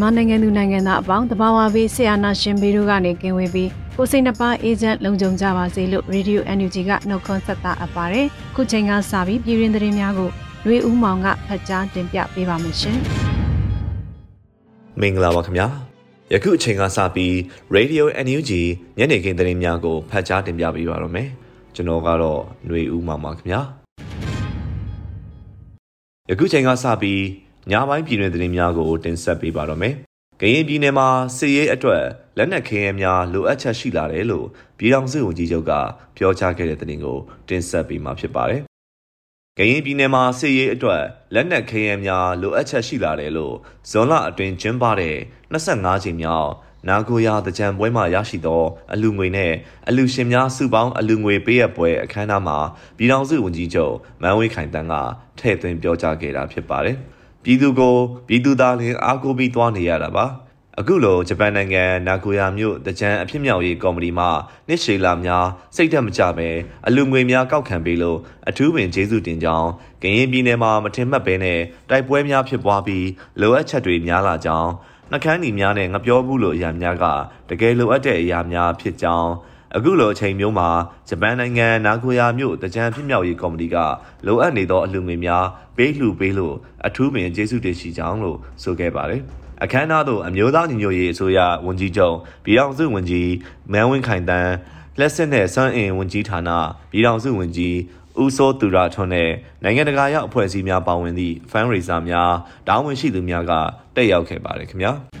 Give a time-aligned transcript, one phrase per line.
[0.00, 10.30] မြန်မာနိုင်ငံသူနိုင်ငံသားအပေါင်းတဘာဝဘေးဆရာနာရှင်ဘေးတို့ကနေကင်းဝေးပြီးကိုစိတ်နှပါအေဂျင့်လုံခြုံကြပါစေလို့ Radio NUG ကနှုတ်ခွန်းဆက်တာအပ်ပါတယ်။ခုချိန်ကစပြီးပြည်တွင်သတင်းများကို
[10.66, 12.98] လွေဦးမောင်ကဖတ်ကြားတင်ပြပေးပါမယ်ရှင်။
[15.00, 15.66] မင်္ဂလာပါခင်ဗျာ။
[16.32, 17.32] ယခုအချိန်ကစပြီး
[17.76, 18.50] Radio NUG
[18.98, 21.28] ညနေခင်းသတင်းများကိုဖတ်ကြားတင်ပြပေးပါရမယ်။
[21.74, 23.60] ကျွန်တော်ကတော့ຫນွေဦးမောင်ပါခင်ဗျာ။
[26.30, 27.20] ယခုချိန်ကစပြီး
[27.70, 29.94] ညပိုင်းပြည်တွင်သတင်းများကိုတင်ဆက်ပေးပါတော့မယ်။
[30.40, 32.04] ကရင်ပြည်နယ်မှာစစ်ရေးအတွက်
[32.36, 34.46] လက်နက်ခဲယမ်းများလိုအပ်ချက်ရှိလာတယ်လို့
[34.78, 35.72] ပြည်ထောင်စုဝန်ကြီးချုပ်က
[36.16, 38.60] ပြောကြားခဲ့တဲ့သတင်းကိုတင်ဆက်ပေးမှာဖြစ်ပါတယ်။
[39.58, 41.02] ကရင်ပြည်နယ်မှာစစ်ရေးအတွက်
[41.34, 43.54] လက်နက်ခဲယမ်းများလိုအပ်ချက်ရှိလာတယ်လို့
[43.90, 45.16] ဇွန်လအတွင်းကျင်းပတဲ့
[45.52, 46.50] 25ချိန်မြောက်
[46.88, 49.52] နာကိုယာတကြံပွဲမှာရရှိသော အလူငွေနဲ့
[49.88, 52.58] အလူရှင်များစုပေါင်းအလူငွေပေးရပွဲအခမ်းအနားမှာ
[52.96, 54.94] ပြည်ထောင်စုဝန်ကြီးချုပ်မန်ဝေးခိုင်တန်းက
[55.38, 56.98] ထည့်သွင်းပြောကြားခဲ့တာဖြစ်ပါတယ်။
[57.50, 57.96] ပြည်သူကို
[58.28, 60.26] ပြည်သူသားလင်းအားကိုးပြီးသွားနေရတာပါ
[60.78, 64.26] အခုလိုဂျပန်နိုင်ငံနာဂိုယာမြို့တကြံအဖြစ်မြောက်ရေးကော်မတီမှ
[64.68, 66.48] နှစ်ရှည်လာများစိတ်သက်မကြပဲ
[66.86, 69.68] အလူငွေများကောက်ခံပေးလို့အထူးပင်ကျေးဇူးတင်ကြောင်း
[70.02, 71.60] ကရင်ပြည်နယ်မှာမထင်မှတ်ဘဲနဲ့
[71.90, 73.06] တိုက်ပွဲများဖြစ်ပွားပြီး
[73.40, 74.70] လိုအပ်ချက်တွေများလာကြောင်း
[75.10, 77.04] နှကန်းညီများနဲ့ငပြောဘူးလို့အရာများက
[77.48, 79.30] တကယ်လိုအပ်တဲ့အရာများဖြစ်ကြောင်း
[79.76, 80.68] အခုလိုအချိန်မျိုးမှာ
[81.08, 83.76] ဂျပန်နိုင်ငံနာဂိုယာမြို့တကြံဖြစ်မြောက်ရေးကော်မတီက
[84.26, 85.44] လိုအပ်နေသောအလှူငွေများ
[85.76, 86.54] ပေးလှူပေးလို့
[86.86, 89.22] အထူးပင်ကျေးဇူးတင်ရှိကြောင်းလို့ဆိုခဲ့ပါတယ်။
[89.62, 93.30] အခမ်းအနားသို့အမျိုးသားညီညွတ်ရေးအစိုးရဝန်ကြီးချုပ်ပြည်ထောင်စုဝန်ကြီး
[93.72, 94.52] မန်းဝင်းခိုင်တန်း
[94.98, 96.50] လက်စစ်နဲ့စွမ်းအင်ဝန်ကြီးဌာန
[96.90, 97.76] ပြည်ထောင်စုဝန်ကြီး
[98.22, 99.30] ဦးစိုးသူရထွန်းနဲ့
[99.62, 102.32] နိုင်ငံတကာရောက်အဖွဲ့အစည်းများပါဝင်သည့်ဖန်ရေစာများ
[102.68, 103.52] တာဝန်ရှိသူများက
[103.96, 104.92] တက်ရောက်ခဲ့ပါတယ်ခင်ဗျာ။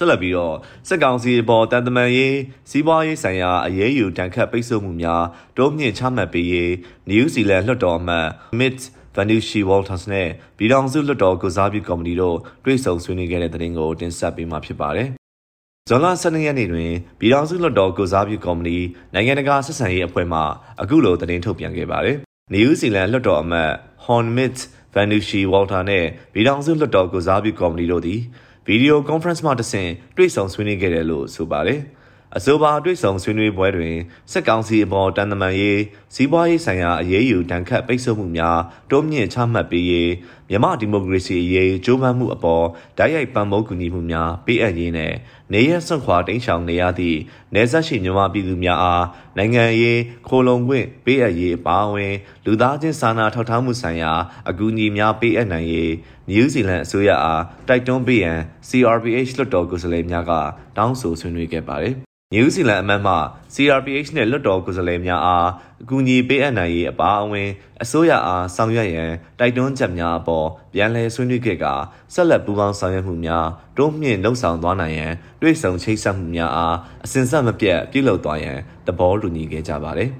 [0.00, 0.56] ဆက်လက်ပြီးတော့
[0.88, 2.36] စစ်ကောင်စီပေါ်တန်တမန်ရေး
[2.70, 5.24] စီးပွားရေးဆိုင်ရာအရေးယူတန်ခတ်ပိတ်ဆို့မှုများ
[5.56, 6.72] တိုးမြင့်ချမှတ်ပေးရေး
[7.08, 8.28] နယူးဇီလန်လွှတ်တော်အမတ်
[8.58, 8.80] Mitt
[9.16, 10.28] Vanushi Walters နဲ့
[10.58, 15.08] ပြည်ထောင်စုလွှတ်တော်ကုစားပြုကော်မတီတို့တွေ့ဆုံဆွေးနွေးခဲ့တဲ့တဲ့တင်ကိုတင်ဆက်ပေးမှာဖြစ်ပါတယ်။
[15.88, 18.78] ဇွန်လ12ရက်နေ့တွင်ပြည်ထောင်စုလွှတ်တော်ကုစားပြုကော်မတီ
[19.14, 20.40] နိုင်ငံတကာဆက်ဆံရေးအဖွဲ့မှ
[20.82, 22.16] အခုလိုတင်ထုတ်ပြန်ခဲ့ပါတယ်။
[22.52, 23.72] နယူးဇီလန်လွှတ်တော်အမတ်
[24.04, 24.58] Hon Mitt
[24.94, 28.20] Vanushi Walter နဲ့ပြည်ထောင်စုလွှတ်တော်ကုစားပြုကော်မတီတို့သည်
[28.66, 31.80] ဗီဒီယိုကွန်ဖရင့်မှတဆင့်တွေ့ဆုံဆွေးနွေးခဲ့တယ်လို့ဆိုပါတယ်။
[32.36, 33.96] အဆိုပါတွေ့ဆုံဆွေးနွေးပွဲတွင်
[34.32, 35.80] စစ်ကောင်စီအပေါ်တန်တမန်ရေး
[36.14, 38.58] စီးပွားရေးဆိုင်ရာအရေးယူတန်ခတ်ပိတ်ဆို့မှုများ
[38.90, 40.10] တိုးမြင့်ချမှတ်ပေးရေး
[40.50, 42.64] မြန်မာဒီမိုကရေစီအရေးကြိုးပမ်းမှုအပေါ်
[42.98, 45.12] ဓာတ်ရိုက်ပံ့ပိုးကူညီမှုများပေးအပ်ရေးနဲ့
[45.52, 47.18] နေရဆွန့်ခွာတိမ်းရှောင်နေရသည့်
[47.54, 49.04] နေဆက်ရှိမြန်မာပြည်သူများအား
[49.36, 54.12] နိုင်ငံရေးခိုလုံခွင့်ပေးအပ်ရေးအပါအဝင် လူသားချင်းစာနာထောက်ထားမှုဆိုင်ရာ
[54.48, 55.92] အကူအညီများပေးအပ်နိုင်ရေး
[56.28, 58.38] နယူးဇီလန်အစိုးရအားတိုက်တွန်းပေးရန်
[58.68, 60.32] CRPH လွှတ်တော်ကိုယ်စားလှယ်များက
[60.76, 61.94] တောင်းဆိုဆွေးနွေးခဲ့ပါတယ်
[62.34, 63.14] နယူးဇီလန်အမတ်မှ
[63.54, 65.48] CRPH နဲ့လွှတ်တော်ကိုယ်စားလှယ်များအား
[65.82, 67.48] အကူအညီပေးအပ်နိုင်ရေးအပါအဝင်
[67.82, 71.66] အစိုးရအားဆောင်ရွက်ရန်တိုက်တွန်းချက်များအပေါ်ပြန်လည်ဆွေးနွေးခဲ့က
[72.14, 73.46] ဆက်လက်ပူးပေါင်းဆောင်ရွက်မှုများ
[73.76, 80.10] တိုးမြင့်လှုပ်ဆောင်သွားနိုင်ရန်တွေ့ဆုံချိတ်ဆက်မှုများအားအစဉ်ဆက်မပြတ်ပြုလုပ်သွားရန်သဘောတူညီခဲ့ကြပါတယ်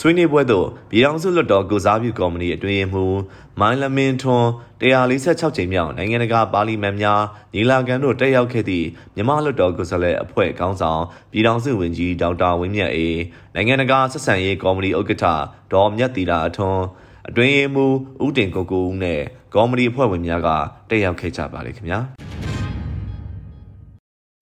[0.00, 3.20] ဆွေးနွေးပွဲသို့ပြည်ထောင်စုလွှတ်တော်ကုစားပြုကော်မတီအတွင်းမှူး
[3.60, 4.48] မိုင်းလမင်ထွန်း
[4.80, 7.22] 146ချိန်မြောက်နိုင်ငံတကာပါလီမန်များ
[7.54, 11.02] ညီလာခံတို့တက်ရောက်ခဲ့သည့်မြန်မာလွှတ်တော်ကုစားလဲအဖွဲ့ခေါင်းဆောင်
[11.32, 13.20] ပြည်ထောင်စုဝန်ကြီးဒေါက်တာဝင်းမြတ်အေး
[13.54, 15.24] နိုင်ငံတကာဆက်ဆံရေးကော်မတီဥက္ကဋ္ဌ
[15.72, 16.82] ဒေါ်မြတ်တီတာအထွန်း
[17.28, 19.20] အတွင်းမှူးဦးတင်ကိုကိုဦးနဲ့
[19.54, 20.48] ကော်မတီအဖွဲ့ဝင်များက
[20.90, 22.00] တက်ရောက်ခဲ့ကြပါတယ်ခင်ဗျာ။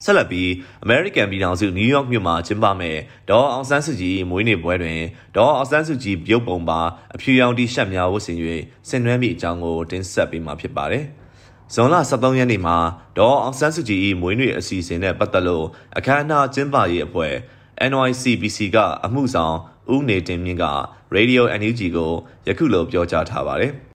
[0.09, 0.49] ဆက်လက်ပြီး
[0.85, 2.97] American ပြည်ထောင်စု New York မြို့မှာကျင်းပမဲ့
[3.31, 5.01] ဒေါ်အောင်ဆန်းစုကြည်မွေးနေ့ပွဲတွင်
[5.37, 6.81] ဒေါ်အောင်ဆန်းစုကြည်ပြုတ်ပုံပါ
[7.15, 8.39] အဖြူရောင်တီရှပ်များဝတ်ဆင်၍
[8.89, 11.05] ဆင်နွှဲမိအကြောင်းကိုတင်ဆက်ပေးမှာဖြစ်ပါတယ်။
[11.75, 12.77] ဇွန်လ23ရက်နေ့မှာ
[13.19, 15.67] ဒေါ်အောင်ဆန်းစုကြည်၏မွေးနေ့အစီအစဉ်နဲ့ပတ်သက်လို့
[15.97, 17.35] အခမ်းအနားကျင်းပရေးအဖွဲ့
[17.91, 19.57] NYCBC ကအမှုဆောင်
[19.95, 20.65] ဦးနေတင်မြင့်က
[21.17, 22.13] Radio NUG ကို
[22.47, 23.88] ယခုလိုပြောကြားထားပါတယ်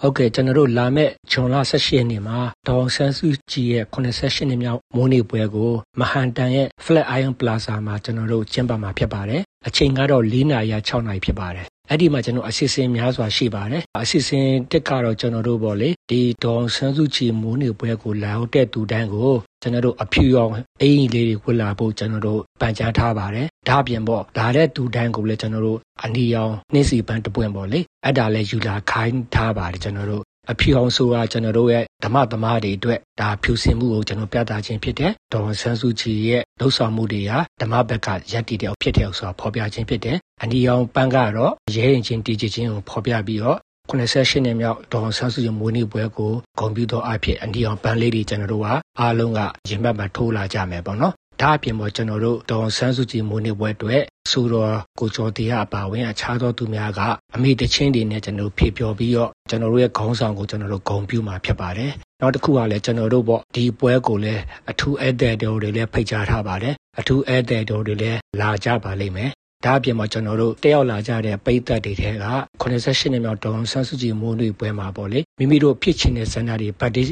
[0.00, 48.68] ဟုတ်ကဲ့ကျွန်တော်တို့လာမဲ့ဂျွန်လ18ရက်နေ့မှာဒေါန်ဆန်းစုကြည်ရဲ့88နှစ်မြောက်မိုးနေ့ပွဲကို မဟန်တန်ရဲ့ Flat Iron Plaza မှာကျွန်တော်တို့ကျင်းပမှာဖြစ်ပါတယ်အချိန်ကတော့4နာရီ6နာရီဖြစ်ပါတယ်အဲ့ဒီမှာကျွန်တော်အစီအစဉ်များစွာရှိပါတယ်အစီအစဉ်တက်ကတော့ကျွန်တော်တို့ပေါ့လေဒီဒေါန်ဆန်းစုကြည်မိုးနေပွဲကိုလာရောက်တဲ့သူတန်းကိုကျွန်တော်တို့အဖြူရောင်အင်ကြီးလေးတွေဝတ်လာဖို့ကျွန်တော်တို့ပန်ကြားထားပါတယ် ဒါအပြင်ပေါ့လာတဲ့သူတန်းကိုလည်းကျွန်တော်တို့အနီရောင်နှင်းစီပန်းတပွင့်ပေါ့လေအဲ့ဒါလည်းယူလာခိုင်းထားပါတယ်ကျွန်တော်တို့အဖြူအောင်ဆိုတာကျွန်တော်တို့ရဲ့ဓမ္မသမားတွေအတွက်ဒါဖြူစင်မှုကိုကျွန်တော်ပြသခြင်းဖြစ်တဲ့ဒေါ်ဆန်းစုကြည်ရဲ့လှုပ်ဆောင်မှုတွေဟာဓမ္မဘက်ကရက်တည်တဲ့ဖြစ်တဲ့ဆိုတာဖော်ပြခြင်းဖြစ်တယ်။အနီအောင်ပန်းကတော့ရဲရင်ချင်းတည်ကြည်ခြင်းကိုဖော်ပြပြီးတော့88နှစ်မြောက်ဒေါ်ဆန်းစုကြည်မွေးနေ့ပွဲကိုဂုဏ်ပြုသောအဖြစ်အနီအောင်ပန်းလေးတွေကျွန်တော်တို့က
[49.00, 57.00] အားလုံးကရင်ဘတ်မှာထိုးလာကြမယ်ပေါ့နော်။ ဒါအပြင်ပေါ်ကျွန်တော်တို့ဒေါ်ဆန်းစုကြည်မွေးနေ့ပွဲအတွက်ဆိုတော့ကိုကျော်တရားအပါဝင်အခြားသောသူများက
[57.34, 61.90] အမိတချင်းတွေနဲ့ကျွန်တော်ဖြေပြောပြီးတော့ကျွန်တော်တို့ရဲ့ခေါင်းဆောင်ကိုကျွန်တော်တို့ဂုဏ်ပြုမှာဖြစ်ပါတယ်။
[62.20, 69.30] နောက်တစ်ခုကလည်းကျွန်တော်တို့ပေါ့ဒီပွဲကိုလည်းအထူးဧည့်သည်တော်တွေလည်းဖိတ်ကြားထားပါတယ်။အထူးဧည့်သည်တော်တွေလည်းလာကြပါလိမ့်မယ်
[69.64, 72.26] ဒါအပြင်မှာကျွန်တော်တို့တက်ရောက်လာကြတဲ့ပိတ်သက်တွေထဲက
[72.62, 77.06] 88နှစ်မြောက်ဒေါန်ဆန်းစုကြည်မိုးတွေပွဲမှာပေါ့လေမိမိတို့ဖြစ်ချင်တဲ့ဆန္ဒတွေ birthday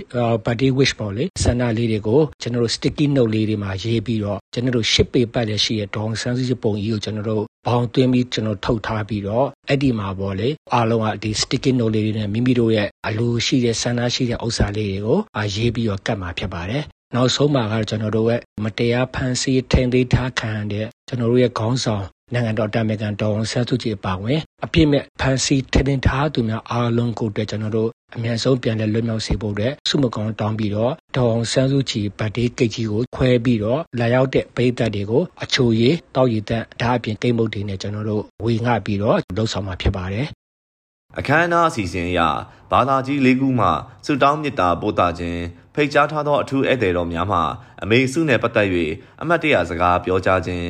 [0.44, 15.19] birthday wish ပေါ့လေဆန္ဒလေးတွေကိုကျွန်တော်တို့ sticky note လေးတွေမှာရေးပြီးတော့ကျွန်တော်တို့ ship paper လည်းရှိရဒေါန်ဆန်းစုကြည်ပုံကြီးကိုကျွန်တော်တို့ဘောင်သွင်းပြီးကျွန်တော်ထုတ်ထားပြီးတော့အဲ့ဒီမှာပေါ့လေအားလုံးကဒီ sticky note လေးတွေနဲ့မိမိတို့ရဲ့အလိုရှိတဲ့ဆန္ဒရှိတဲ့ဥစ္စာလေးတွေကို
[15.55, 40.26] ရေးပြီးတော့ကတ်မှာဖြစ်ပါတယ်နောက်ဆုံးမှာကတော့ကျွန်တော်တို့ရဲ့မတရားဖန်ဆီးထိန်းသိမ်းထားခံတဲ့ကျွန်တော်တို့ရဲ့ခေါင်းဆောင် နိုင်ငံတော်တာမကန်တော်ဝန်ဆန်းစုကြည်ပါဝင်အပြစ်မဲ့ဖန်ဆီးထင်ထင်ထားသူများအားလုံးကိုအတွက်ကျွန်တော်တို့အမြန်ဆုံးပြန်လည်လွတ်မြောက်စေဖို့အတွက်စုမကောင်တောင်းပြီးတော့ဒေါအောင်ဆန်းစုကြည်ဗတ်ဒေးကိတ်ကြီးကိုခွဲပြီးတော့လာရောက်တဲ့ပိတ်သက်တွေကိုအချိုရည်တောက်ရည်သက်ဓာအပြင်ကိတ်မုတ်တွေနဲ့ကျွန်တော်တို့ဝေငှပြီးတော့လှုပ်ဆောင်မှာဖြစ်ပါတယ်
[41.19, 42.21] အခမ်းအနားအစီအစဉ်အရ
[42.71, 43.67] ဘာသာကြီး၄ခုမှ
[44.06, 45.41] စုတောင်းမြစ်တာပို့တာခြင်း
[45.75, 47.38] ဖိတ်ကြားထားသောအထူးဧည့်သည်တော်များမှ
[47.83, 48.69] အမေစုနဲ့ပတ်သက်၍
[49.23, 50.67] အမတ်တရစကားပြောကြားခြင်း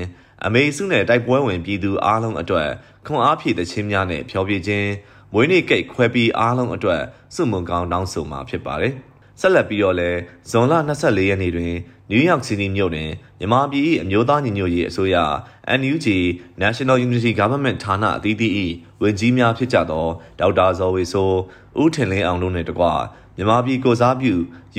[0.46, 2.68] အမေစုနဲ့တိုက်ပွဲဝင်ပြည်သူအားလုံးအတွက်
[3.06, 4.90] ခွန်အားဖြည့်တဲ့ချင်းများနဲ့ဖျော်ဖြေခြင်း
[5.32, 7.02] မွေးနေ့ကိတ်ခွဲပြီးအားလုံးအတွက်
[7.34, 8.94] စုမုံကောင်းတောင်းဆိုမှာဖြစ်ပါတယ်။
[9.40, 10.10] ဆက်လက်ပြီးတော့လဲ
[10.50, 11.72] ဇွန်လ24ရက်နေ့တွင်
[12.10, 15.16] နယူးယောက်စီးတီးမြို့တွင်မြန်မာပြည်၏အမျိုးသားညီညွတ်ရေးအစိုးရ
[15.80, 16.06] NUG
[16.62, 18.52] National Unity Government ဌာနအသီးသီး၏
[19.02, 20.06] ဝန်ကြီးများဖြစ်ကြသော
[20.40, 21.36] ဒေါက်တာဇော်ဝေဆိုး
[21.82, 22.84] ဦးထင်လင်းအောင်တို့နှင့်တကွ
[23.36, 24.34] မြန်မာပြည်ကိုစားပြု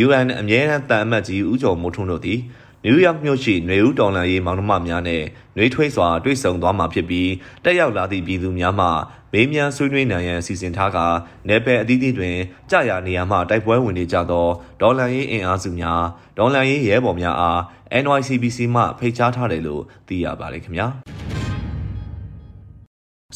[0.06, 2.40] UN အမြဲတမ်းတန်အမတ်ကြီးဦးကျော်မိုးထွန်းတို့သည်
[2.86, 5.24] နယူးယောက်မြို့ရှိနှွေဦးတော်လန်ရေးမောင်နှမများနဲ့
[5.56, 7.30] နှွေးထွေးစွာတွေ့ဆုံသွားမှာဖြစ်ပြီး
[7.63, 8.88] တက်ရောက်လာသည့်ပြည်သူများမှ
[9.33, 11.06] မေးမြန်းဆွေးနွေးနိုင်ရန်စီစဉ်ထားကာ
[11.48, 12.38] နယ်ပယ်အသီးသီးတွင်
[12.72, 14.48] ကြာရနေရာမှတိုက်ပွဲဝင်နေကြသော
[14.81, 16.01] ဒေါ်လန်ရေးအင်အားစုများ
[16.38, 17.60] ဒေါ်လန်ရေးရဲဘော်များအား
[18.04, 20.88] NYCBC မှဖိတ်ကြားထားတယ်လို့သိရပါတယ်ခင်ဗျာ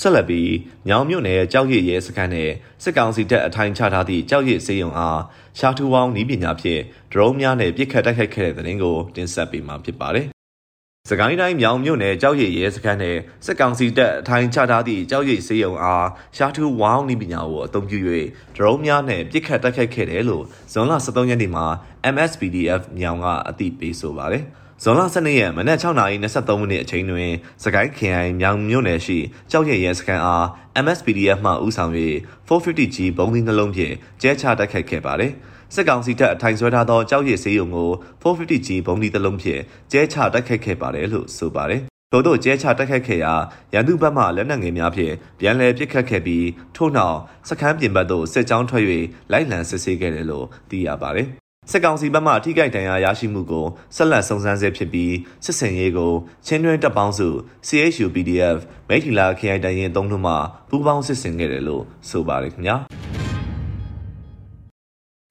[0.01, 0.51] ဆက်လက်ပြီး
[0.89, 2.49] ညောင်မြို့နယ်ကြောက်ရည်ရဲစခန်းနဲ့
[2.83, 5.19] စစ်ကောင်စီတပ်အထိုင်ချထားသည့်ကြောက်ရည်စေယုံအား
[5.59, 6.81] ရှာထူဝောင်းနီးပညာဖြင့်
[7.11, 10.27] ဒရုန်းများနဲ့ပစ်ခတ်တိုက်ခိုက်ခဲ့တဲ့တဲ့ရင်ကိုတင်ဆက်ပေးမှာဖြစ်ပါတယ်။
[11.09, 16.07] စကိုင်းတိုင်းမြောင်မြို့နယ်ကြောက်ရည်ရဲစခန်းနဲ့စစ်ကောင်စီတပ်အထိုင်ချထားသည့်ကြောက်ရည်စေယုံအား
[16.37, 17.99] ရှာထူဝောင်းနီးပညာကိုအသုံးပြု၍
[18.55, 20.43] ဒရုန်းများနဲ့ပစ်ခတ်တိုက်ခိုက်ခဲ့တယ်လို့
[20.73, 21.65] ဇွန်လ23ရက်နေ့မှာ
[22.13, 24.45] MSPDF မြောင်ကအသိပေးဆိုပါတယ်။
[24.87, 27.31] ဇွန်လ12ရက်မနက်6:23မိနစ်အချိန်တွင်
[27.63, 29.17] စကိုင်းခရိုင်မြောင်မြို့နယ်ရှိ
[29.51, 30.45] ကြောက်ရရဲစခန်းအား
[30.83, 31.91] MSPDF မှဦးဆောင်၍
[32.47, 35.31] 450G ဘုံသီးနှလုံးဖြင့်ကျဲချတိုက်ခိုက်ခဲ့ပါတယ်။
[35.73, 37.89] စစ်ကောင်စီတပ်အထိုင်ဆွဲထားသောကြောက်ရည်စေးရုံကို
[38.21, 39.61] 450G ဘုံသီးတစ်လုံးဖြင့်
[39.91, 43.33] ကျဲချတိုက်ခိုက်ခဲ့ပါတယ်လို့ဆိုပါတယ်။ထို့သောကျဲချတိုက်ခိုက်ခဲ့ရာ
[43.73, 47.17] ရန်သူဘက်မှလက်နက်ငယ်များဖြင့်ပြန်လည်ပစ်ခတ်ခဲ့ပြီးထို့နောက်
[47.49, 48.83] စခန်းပြင်ဘက်သို့စစ်ကြောင်းထွက်၍
[49.31, 51.29] လိုက်လံစစ်ဆေးခဲ့တယ်လို့သိရပါတယ်။
[51.71, 55.13] စစ်ကောင်စီဘက်မှထိခိုက်ဒဏ်ရာရရှိမှုကိုဆက်လက်စုံစမ်းဆဲဖြစ်ပြီး
[55.45, 56.13] စစ်စင်ရေးကို
[56.45, 57.27] ချင်းတွင်းတပ်ပေါင်းစု
[57.67, 58.57] CHU PDF
[58.89, 60.33] မိထီလာခရိုင်တရင်သုံးတို့မှ
[60.69, 62.77] ပူးပေါင်းစစ်ဆင်ခဲ့တယ်လို့ဆိုပါတယ်ခင်ဗျာ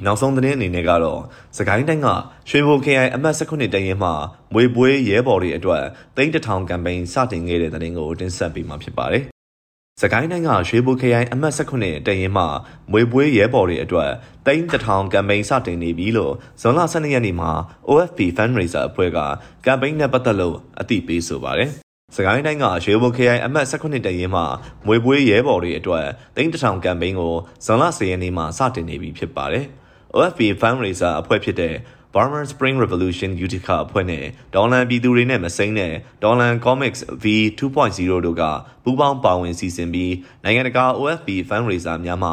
[0.07, 1.21] နောက်ဆုံးသတင်းအနေနဲ့ကတော့
[1.57, 2.09] စကိုင်းတိုင်းက
[2.51, 4.11] ရွှေဘိုခရိုင်အမှတ်19တရင်မှ
[4.55, 5.85] မွေပွဲရဲဘော်တွေအတွက်
[6.17, 9.34] သိန်းတထောင်ကမ်ပိန်းစတင်ခဲ့တဲ့သတင်းကိုတင်ဆက်ပေးမှာဖြစ်ပါတယ်
[10.03, 12.45] စကိုင်းတိုင်းကရွှေဘိုခရိုင်အမှတ်19တရင်မှ
[12.93, 14.11] မွေပွေးရဲဘော်တွေအတွက်
[14.47, 17.51] တိန်းတထောင်ကမ်ပိန်းစတင်နေပြီလို့ဇွန်လ12ရက်နေ့မှာ
[17.89, 19.19] OFP Fundraiser အဖွဲ့က
[19.65, 21.71] ကမ်ပိန်းနဲ့ပတ်သက်လို့အသိပေးဆိုပါတယ်။
[22.17, 24.43] စကိုင်းတိုင်းကရွှေဘိုခရိုင်အမှတ်18တရင်မှ
[24.87, 27.35] မွေပွေးရဲဘော်တွေအတွက်တိန်းတထောင်ကမ်ပိန်းကို
[27.65, 29.65] ဇွန်လ10ရက်နေ့မှာစတင်နေပြီဖြစ်ပါတယ်။
[30.17, 31.75] OFP Fundraiser အဖွဲ့ဖြစ်တဲ့
[32.15, 35.93] Burma Spring Revolution Utica အဖွဲ့နဲ့ဒေါ်လန်ပြည်သူတွေနဲ့မစိမ့်တဲ့
[36.23, 37.25] ဒေါ်လန် Comics V
[37.59, 38.43] 2.0တို့က
[38.85, 42.31] ပူးပေါင်းပါဝင်စီစဉ်ပြီးနိုင်ငံတကာ OFP Fundraiser များမှ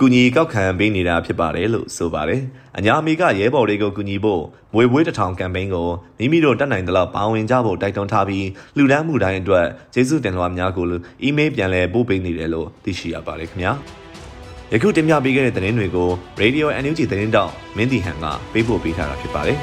[0.00, 2.42] ကူညီကောက်ခံပေးနေတာဖြစ်ပါတယ်လို့ဆိုပါတယ်။
[2.78, 4.42] အညာအမေကရဲဘော်တွေကိုကူညီဖို့
[4.74, 10.86] မွေဝေးတထောင်ကမ်ပိန်းကိုမိမိတို့တက်နိုင်သလောက်ပါဝင်ကြဖို့တိုက်တွန်းထားပြီးလူဒန်းမှုတိုင်းအတွက်ကျေးဇူးတင်လွှာများကို
[11.22, 13.74] အီးမေးလ်ပြန်လည်ပို့ပေးနေတယ်လို့သိရှိရပါတယ်ခင်ဗျာ။
[14.72, 16.08] ယခုတင်ပြပေးခဲ့တဲ့သတင်းတွေကို
[16.40, 19.58] Radio NUG သတင်းတောက်မင်းတီဟန်ကပေးပို့ပေးထားတာဖြစ်ပါတယ်။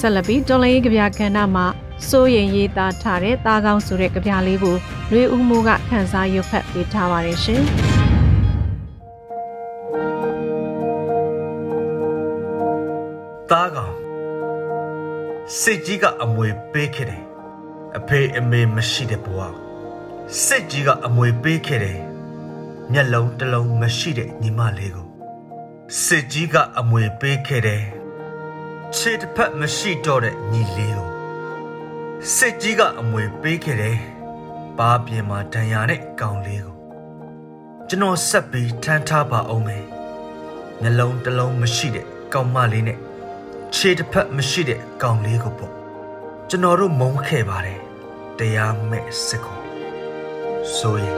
[0.00, 1.66] ဆက်လက်ပြီးတော်လိုင်းရေးကြပြကဏ္ဍမှာ
[2.08, 4.76] စိုးရင်ရေးသားထားတဲ့တာကောင်းဆိုတဲ့ကြပြလေးကို
[5.12, 7.64] လွေဦးမိုးကခန်းစားရွတ်ဖတ်ပေးထားပါတယ်ရှင်။
[15.62, 17.22] စစ်ကြီးကအမွေပေးခဲ့တယ်
[17.96, 19.38] အဖေအမေမရှိတဲ့ဘဝ
[20.44, 22.00] စစ်ကြီးကအမွေပေးခဲ့တယ်
[22.92, 25.08] မျက်လုံးတစ်လုံးမရှိတဲ့ညီမလေးကို
[26.04, 27.84] စစ်ကြီးကအမွေပေးခဲ့တယ်
[28.96, 31.08] ခြေတစ်ဖက်မရှိတော့တဲ့ညီလေးကို
[32.36, 33.98] စစ်ကြီးကအမွေပေးခဲ့တယ်။
[34.78, 36.76] ပါပြင်မှာဒဏ်ရာနဲ့ကောင်လေးကို
[37.88, 39.84] ကျွန်တော်ဆက်ပြီးထမ်းထားပါအောင်မယ်။
[40.82, 42.98] နှလုံးတစ်လုံးမရှိတဲ့ကောင်မလေးနဲ့
[43.74, 45.72] ခြေတစ်ဖက်မရှိတဲ့ကောင်လေးကိုပေါ့
[46.48, 47.80] ကျွန်တော်တို့မုန်းခဲ့ပါတယ်။
[48.38, 49.58] တရားမဲ့စစ်ကို
[50.76, 51.16] ဆိုရင်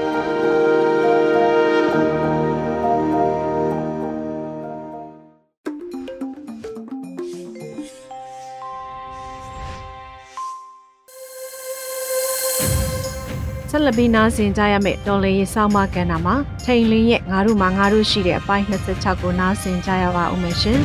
[13.71, 20.81] ဆက်လက်ပြီးနားဆင်ကြရမယ့်တော်လေးရေးဆောင်းမကန်တာမှာထိန်လင်းရဲ့ငါတို့မှာငါတို့ရှိတဲ့အပိုင်း26ကိုနားဆင်ကြရပါဦးမယ်ရှင်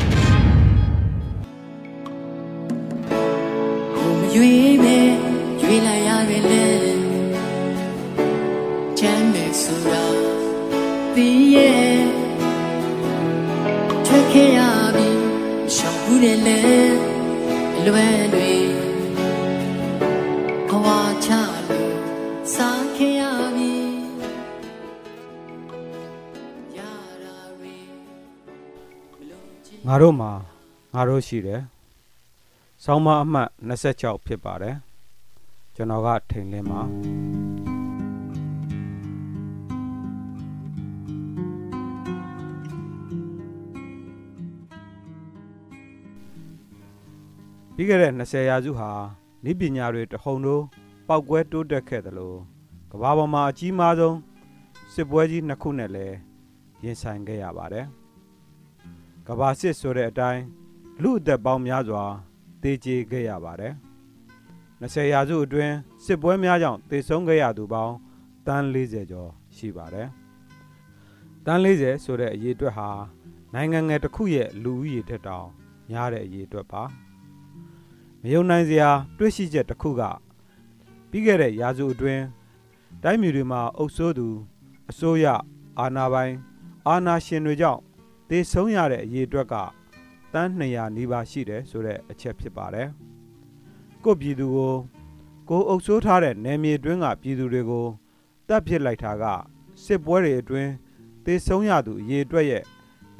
[4.37, 4.97] ကိုမရွေးပဲ
[5.61, 6.65] ရွေးလိုက်ရတယ်လေ
[8.99, 10.05] ချမ်းမယ်ဆိုတာ
[11.13, 11.97] ပြီးရဲ့
[14.05, 14.59] ထွက်ခဲ့ရ
[14.95, 15.09] ပြီ
[15.75, 16.59] ရှောင်ဘူးတယ်လေ
[17.85, 18.51] လွယ်တွေ
[20.69, 20.87] ဘဝ
[21.25, 21.29] ချ
[21.69, 21.93] လို့
[22.53, 23.21] စားခဲ့ရ
[23.55, 23.73] ပြီ
[26.77, 26.79] ရ
[27.23, 27.75] တာတွေ
[29.87, 30.31] ငါတို့မှာ
[30.93, 31.61] ငါတို့ရှိတယ်။
[32.89, 34.75] ဆောင်းမအမှတ်26ဖြစ်ပါတယ်။
[35.75, 36.81] ကျွန်တော်ကထိန်လင်းပါ
[47.75, 48.89] ပြီးခဲ့တဲ့20ရာစုဟာ
[49.49, 50.63] ဤပညာတွေတဟုန်တို့
[51.07, 52.37] ပောက်ကွဲတိုးတက်ခဲ့တယ်လို့
[52.91, 54.17] ကမ္ဘာပေါ်မှာအကြီးမားဆုံး
[54.93, 56.15] စစ်ပွဲကြီးနှစ်ခုနဲ့လည်း
[56.83, 57.85] ရင်ဆိုင်ခဲ့ရပါတယ်။
[59.27, 60.43] ကမ္ဘာစစ်ဆိုတဲ့အတိုင်း
[61.01, 62.05] လူအသက်ပေါင်းများစွာ
[62.67, 63.73] တေကျေခဲ့ရပါတယ်။
[64.81, 67.95] 20ရာစုအတွင်းစစ်ပွဲများကြောင့်တေဆုံးခဲ့ရသူပေါင်း
[68.47, 70.07] တန်း40ကျော်ရှိပါတယ်။
[71.45, 72.89] တန်း40ဆိုတဲ့အရေအတွက်ဟာ
[73.53, 75.47] နိုင်ငံငယ်တစ်ခုရဲ့လူဦးရေထက်တောင်
[75.89, 76.83] များတဲ့အရေအတွက်ပါ။
[78.21, 80.01] မယုံနိုင်စရာတွေ့ရှိချက်တစ်ခုက
[81.09, 82.23] ပြီးခဲ့တဲ့ရာစုအတွင်း
[83.03, 84.27] တိုင်းပြည်တွေမှာအုပ်စိုးသူ
[84.89, 85.25] အစိုးရ
[85.79, 86.33] အာဏာပိုင်
[86.87, 87.81] အာဏာရှင်တွေကြောင့်
[88.29, 89.55] တေဆုံးရတဲ့အရေအတွက်က
[90.33, 92.87] တန်း200နီးပါးရှိတယ်ဆိုတဲ့အချက်ဖြစ်ပါတယ်။
[94.03, 94.73] ကိုယ့်ပြည်သူကို
[95.49, 97.85] ကိုယ်အုပ်စိုးထားတဲ့နယ်မြေတွင်းကပြည်သူတွေကို
[98.47, 99.23] တပ်ဖြစ်လိုက်တာက
[99.83, 100.71] စစ်ပွဲတွေအတွင်း
[101.25, 102.63] တေဆုံးရသူအရေအတွက်ရဲ့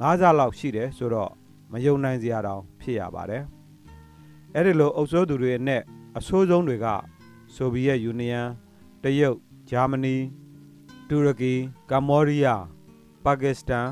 [0.00, 1.32] 9ဆလောက်ရှိတယ်ဆိုတော့
[1.72, 3.44] မယုံနိုင်စရာတောင်ဖြစ်ရပါတယ်။
[4.54, 5.82] အဲ့ဒီလိုအုပ်စိုးသူတွေနဲ့
[6.18, 6.86] အဆိုးဆုံးတွေက
[7.54, 8.42] ဆိုဗီယက်ယူနီယံ
[9.02, 9.36] တရုတ်
[9.70, 10.16] ဂျာမနီ
[11.08, 11.54] တူရကီ
[11.90, 12.62] ကမ္ဘောဒီးယား
[13.24, 13.88] ပါကစ္စတန်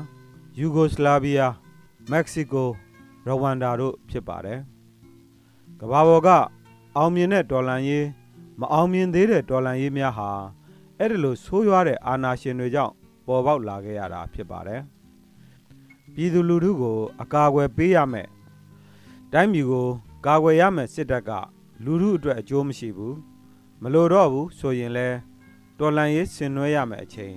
[0.59, 1.53] ယူဂိုစလာဗီးယား
[2.11, 2.69] မက္ကဆီကို
[3.27, 4.59] ရဝမ်ဒါတို့ဖြစ်ပါတယ်။
[5.79, 6.29] ကမ္ဘာပေါ်က
[6.97, 8.05] အောင်မြင်တဲ့ဒေါ်လာရေး
[8.59, 10.29] မအောင်မြင်သေးတဲ့ဒေါ်လာရေးများဟာ
[10.99, 12.93] အဲ့ဒီလိုဆိုးရွားတဲ့အာဏာရှင်တွေကြောင့်
[13.27, 14.81] ပေါ်ပေါက်လာခဲ့ရတာဖြစ်ပါတယ်။
[16.13, 18.27] ပြည်သူလူထုကိုအကာအကွယ်ပေးရမယ်။
[19.33, 19.87] တိုင်းပြည်ကို
[20.25, 21.31] ကာကွယ်ရမယ်စစ်တပ်က
[21.83, 23.13] လူထုအတွက်အကျိုးမရှိဘူး။
[23.81, 25.07] မလိုတော့ဘူးဆိုရင်လဲ
[25.79, 27.33] တော်လန်ရေးဆင်နွှဲရမယ်အချိန်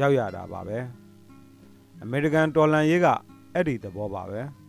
[0.00, 0.78] ရောက်ရတာပါပဲ။
[2.02, 3.06] အမေရိကန်တော်လန်ရေးက
[3.52, 4.42] အဲ့ဒီသဘောပါပဲ။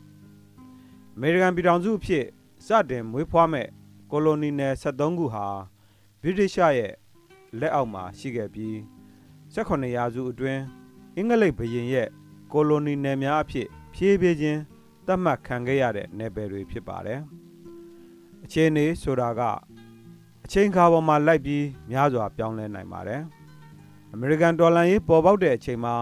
[1.15, 2.25] အမေရိကန်ပြည်ထောင်စုအဖြစ်
[2.65, 3.67] စတင်မွေးဖွားမဲ့
[4.11, 5.45] ကိုလိုနီနယ်73ခုဟာ
[6.21, 6.93] ဗြိတိရှရဲ့
[7.59, 8.75] လက်အောက်မှာရှိခဲ့ပြီး
[9.53, 10.61] 18ရာစုအတွင်း
[11.15, 12.07] အင်္ဂလိပ်ဘုရင်ရဲ့
[12.51, 14.59] ကိုလိုနီနယ်များအဖြစ်ဖြည်းဖြည်းချင်း
[15.05, 17.19] သတ်မှတ်ခံခဲ့ရတဲ့နယ်ပယ်တွေဖြစ်ပါတယ်။
[18.43, 19.41] အခြေအနေဆိုတာက
[20.45, 23.21] အချိန်ခါပေါ်မှာလိုက်ပြီးများစွာပြောင်းလဲနိုင်ပါတယ်။
[24.13, 25.95] အမေရိကန်ဒေါ်လာရေးပေါ်ပေါက်တဲ့အချိန်မှာ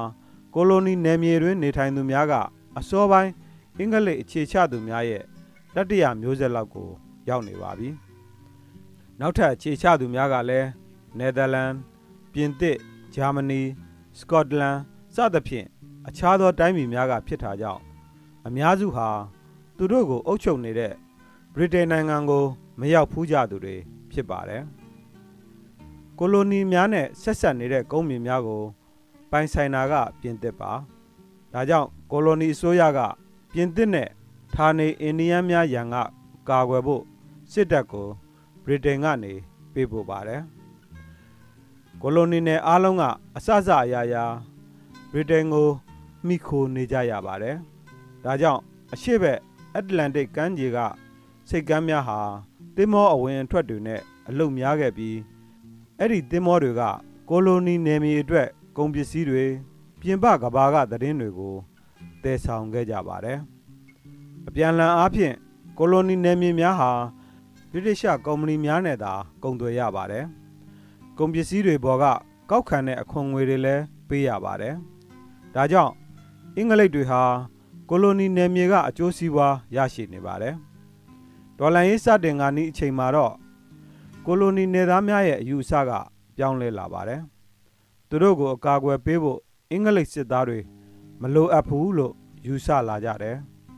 [0.55, 2.33] ကိုလိုနီနယ်မြေတွင်နေထိုင်သူများက
[2.77, 3.31] အစောပိုင်း
[3.81, 5.23] အင်္ဂလိပ်အခြေချသူများရဲ့
[5.75, 6.89] တတိယမျိုးဆက်လောက်ကို
[7.29, 7.89] ရောက်နေပါပြီ။
[9.19, 10.67] နောက်ထပ်အခြေချသူများကလည်း
[11.17, 11.71] နယ်သာလန်
[12.33, 12.77] ပြင်သစ်
[13.15, 13.61] ဂျာမနီ
[14.17, 14.77] စကော့တလန်
[15.15, 15.67] စသဖြင့်
[16.07, 17.81] အခြားသောတိုင်းပြည်များကဖြစ်တာကြောင့်
[18.47, 19.09] အများစုဟာ
[19.77, 20.93] သူတို့ကိုအုပ်ချုပ်နေတဲ့
[21.55, 22.43] ဗြိတိန်နိုင်ငံကို
[22.79, 23.75] မရောက်ဖူးကြသူတွေ
[24.11, 24.63] ဖြစ်ပါတယ်။
[26.19, 28.63] ကိုလိုနီများနဲ့ဆက်ဆက်နေတဲ့ကုန်းမြင့်များကို
[29.31, 30.71] ပိုင်ဆိုင်တာကပြင်သစ်ပါ။
[31.53, 32.99] ဒါကြောင့်ကိုလိုနီအစိုးရက
[33.51, 34.09] ပြင်သစ်နဲ့
[34.53, 35.95] ဌာနေအိန္ဒိယများရန်က
[36.49, 37.03] ကာကွယ်ဖို့
[37.51, 38.07] စစ်တပ်ကို
[38.65, 39.33] ဗြိတိန်ကနေ
[39.73, 40.41] ပေးပို့ပါတယ်။
[42.01, 43.03] ကိုလိုနီနယ်အားလုံးက
[43.35, 44.23] အစစအရာရာ
[45.11, 45.69] ဗြိတိန်ကို
[46.27, 47.55] မိခိုနေကြရပါတယ်။
[48.23, 48.61] ဒါကြောင့်
[48.93, 49.39] အရှိဘက်
[49.75, 50.77] အတ္တလန်တိတ်ကမ်းခြေက
[51.49, 52.19] စိတ်ကမ်းများဟာ
[52.75, 55.17] သင်္ဘောအဝင်အထွက်တွေနဲ့အလုတ်များခဲ့ပြီး
[55.99, 56.81] အဲ့ဒီသင်္ဘောတွေက
[57.29, 59.45] ကိုလိုနီနယ်မြေအတွက်ကုန်ပစ္စည်းတွေ
[59.99, 61.55] ပြင်ပကဘာကသတင်းတွေကို
[62.23, 63.39] တည်ဆောင်ခဲ့ကြပါတယ်။
[64.47, 65.35] အပြန်လန်အားဖြင့်
[65.77, 66.91] ကိုလိုနီနယ်မြေများဟာ
[67.71, 69.13] ဗြိတိရှကုမ္ပဏီများနဲ့သာ
[69.43, 70.25] ကုန်သွယ်ရပါတယ်။
[71.17, 72.05] ကုန်ပစ္စည်းတွေပေါ်က
[72.49, 74.75] ကောက်ခံတဲ့အခွန်ငွေတွေလည်းပေးရပါတယ်။
[75.55, 75.93] ဒါကြောင့်
[76.57, 77.21] အင်္ဂလိပ်တွေဟာ
[77.89, 80.55] ကိုလိုနီနယ်မြေကအကျိုးစီးပွားရရှိနေပါတယ်။
[81.59, 83.33] ဒေါ်လာရေးစတင်ကနီးအချိန်မှာတော့
[84.25, 85.91] ကိုလိုနီနယ်သားများရဲ့အယူအဆက
[86.37, 87.21] ပြောင်းလဲလာပါတယ်။
[88.09, 89.39] သူတို့ကိုအကာအကွယ်ပေးဖို့
[89.71, 90.59] အင်္ဂလိပ်စစ်သားတွေ
[91.21, 92.13] မလိုအပ်ဘူးလို့
[92.45, 93.37] ယူဆလာကြတယ်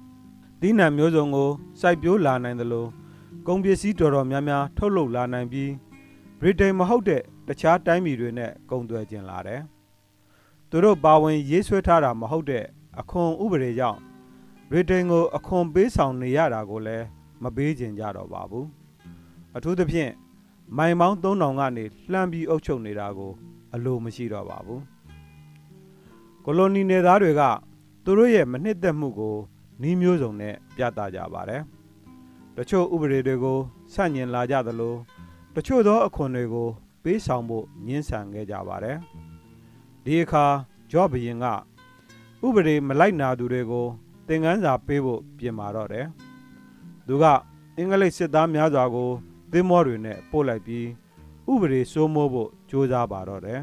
[0.61, 2.85] ။ဒီနံမျိုးစုံကိုစိုက်ပျိုးလာနိုင်သလို
[3.47, 5.71] ကုန်ပစ္စည်းတော်တော်များများထုတ်လုပ်လာနိုင်ပြီး
[6.39, 9.61] ဗြိတိန်မဟုတ်တဲ့တခြားတိုင်းပြည်တွေနဲ့ကုန်သွယ်ကျင်လာတယ်။
[10.69, 12.65] သူတို့ပါဝင်ရေးဆွဲထားတာမဟုတ်တဲ့
[12.99, 13.99] အခွန်ဥပဒေကြောင့်
[14.71, 17.05] ဗြိတိန်ကိုအခွန်ပေးဆောင်နေရတာကိုလည်း
[17.43, 18.65] မပေးကျင်ကြတော့ပါဘူး။
[19.55, 20.11] အထူးသဖြင့်
[20.77, 23.31] မိုင်ပေါင်း3000ကနေလှမ်းပြီးအုပ်ချုပ်နေတာကို
[23.73, 24.81] အလိုမရှိတော့ပါဘူး။
[26.45, 27.41] ကိုလိုနီနယ်သားတွေက
[28.03, 29.35] သူတို့ရဲ့မနှစ်သက်မှုကို
[29.81, 31.61] နှီးမျိုးစုံနဲ့ပြသကြပါတယ်။
[32.57, 33.57] တချို့ဥပဒေတွေကို
[33.93, 34.95] ဆန့်ကျင်လာကြသလို
[35.55, 36.67] တချို့သောအခွန်တွေကို
[37.03, 38.97] ပေးဆောင်ဖို့ညှင်းဆန်ခဲ့ကြပါတယ်။
[40.03, 40.45] ဒီအခါ
[40.91, 41.45] ဂျော့ဘရင်က
[42.45, 43.87] ဥပဒေမလိုက်နာသူတွေကို
[44.27, 46.07] သင်ခန်းစာပေးဖို့ပြင်မာတော့တယ်။
[47.07, 47.25] သူက
[47.77, 49.09] အင်္ဂလိပ်စစ်သားများစွာကို
[49.51, 50.87] သင်းမောတွေနဲ့ပို့လိုက်ပြီး
[51.51, 53.61] ဥပဒေစိုးမိုးဖို့ကြိုးစားပါတော့တယ်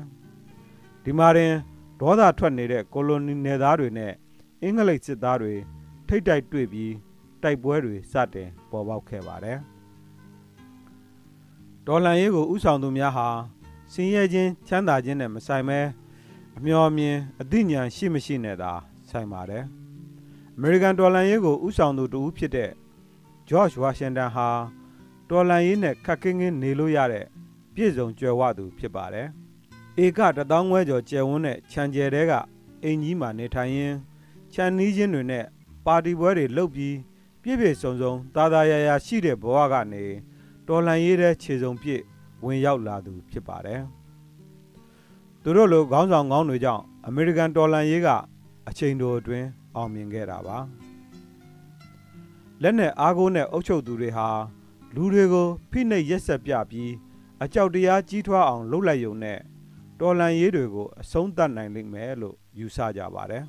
[1.05, 1.55] ။ဒီမှာရင်
[2.01, 4.13] ဒေါသထွက်နေတဲ့ကိုလိုနီနယ်သားတွေနဲ့
[4.63, 5.55] အင်္ဂလိပ်စစ်သားတွေ
[6.09, 6.93] ထိတ်တိုက်တွေ့ပြီး
[7.43, 9.59] တိုက်ပွဲတွေစတင်ပေါ်ပေါက်ခဲ့ပါတယ်။
[11.87, 13.29] ဒေါ်လန်ရေးကိုဥဆောင်သူများဟာ
[13.93, 15.81] စင်ရဲချင်းချမ်းသာခြင်းနဲ့မဆိုင်ပဲ
[16.57, 18.73] အမျော်မြင်အသိဉာဏ်ရှိမရှိနဲ့သာ
[19.09, 19.65] ဆိုင်ပါတယ်။
[20.59, 22.71] American ဒေါ်လန်ရေးကိုဥဆောင်သူတူဖြစ်တဲ့
[23.49, 24.49] George Washington ဟာ
[25.31, 27.27] ဒေါ်လန်ရေးနဲ့ခက်ခင်းခင်းနေလို့ရတဲ့
[27.75, 29.29] ပြည့်စုံကြွယ်ဝသူဖြစ်ပါတယ်။
[30.05, 32.33] ဧကတသောင်းခွဲကျော်ကျယ်ဝန်းတဲ့ခြံကျယ်တဲက
[32.85, 33.97] အင်ကြီးမှာနေထိုင်ရင်း
[34.53, 35.45] ခြံနီးချင်းတွေနဲ့
[35.87, 36.97] ပါတီပွဲတွေလုပ်ပြီး
[37.43, 40.05] ပြည့်ပြည့်စုံစုံသာသာယာယာရှိတဲ့ဘဝကနေ
[40.67, 42.03] တော်လန်ရေးတဲ့ခြေစုံပြည့်
[42.45, 43.83] ဝင်ရောက်လာသူဖြစ်ပါတယ်။
[45.43, 48.09] သူတို့လိုခေါင်းဆောင်ကောင်းတွေကြောင့်အမေရိကန်တော်လန်ရေးက
[48.69, 50.59] အချိန်တိုအတွင်းအောင်မြင်ခဲ့တာပါ။
[52.63, 54.29] လက်နဲ့အားကိုးနဲ့အုပ်ချုပ်သူတွေဟာ
[54.95, 56.93] လူတွေကိုဖိနှိပ်ရက်ဆက်ပြပြီး
[57.43, 59.39] အကြောက်တရားကြီးထွားအောင်လှုပ်လိုက်ရုံနဲ့
[60.01, 63.45] တော်လန်ရေးတွေကိုအဆုံးသတ်နိုင်လိမ့်မယ်လို့ယူဆကြပါတယ်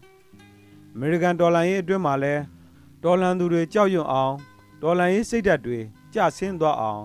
[0.93, 2.41] ။အမေရိကန်တော်လန်ရေးအတွင်းမှာလည်း
[3.03, 4.33] တော်လန်သူတွေကြောက်ရွံ့အောင်
[4.81, 5.79] တော်လန်ရေးစိတ်ဓာတ်တွေ
[6.13, 7.01] ကျဆင်းသွားအောင်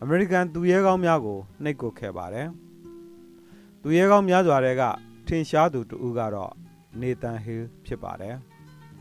[0.00, 2.48] အမေရိကန်သူရဲကောင်းများကိုနှိပ်ကွပ်ခဲ့ပါတယ်။
[3.82, 4.82] သူရဲကောင်းများစွာတွေက
[5.26, 6.52] ထင်ရှားသူတူကတော့
[7.00, 8.36] နေသန်ဟေးဖြစ်ပါတယ်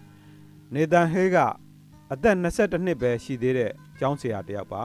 [0.73, 1.37] ။နေသန်ဟေးက
[2.11, 4.83] အသက်22နှစ်ပဲရှိသေးတဲ့ကျောင်းဆရာတစ်ယောက်ပါ